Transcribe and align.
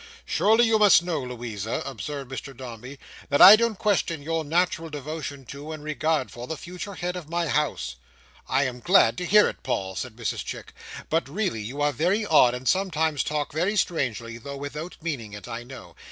"Surely 0.25 0.65
you 0.65 0.79
must 0.79 1.03
know, 1.03 1.21
Louisa," 1.21 1.83
observed 1.85 2.31
Mr 2.31 2.57
Dombey, 2.57 2.97
"that 3.29 3.39
I 3.39 3.55
don't 3.55 3.77
question 3.77 4.23
your 4.23 4.43
natural 4.43 4.89
devotion 4.89 5.45
to, 5.45 5.71
and 5.71 5.83
regard 5.83 6.31
for, 6.31 6.47
the 6.47 6.57
future 6.57 6.95
head 6.95 7.15
of 7.15 7.29
my 7.29 7.45
house." 7.47 7.97
"I 8.49 8.63
am 8.63 8.79
glad 8.79 9.15
to 9.19 9.27
hear 9.27 9.47
it, 9.47 9.61
Paul," 9.61 9.95
said 9.95 10.15
Mrs 10.15 10.43
Chick; 10.43 10.73
"but 11.11 11.29
really 11.29 11.61
you 11.61 11.81
are 11.83 11.91
very 11.91 12.25
odd, 12.25 12.55
and 12.55 12.67
sometimes 12.67 13.23
talk 13.23 13.51
very 13.53 13.75
strangely, 13.75 14.39
though 14.39 14.57
without 14.57 14.97
meaning 15.03 15.33
it, 15.33 15.47
I 15.47 15.61
know. 15.61 15.95